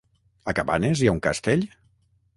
[0.51, 1.65] A Cabanes hi ha un castell?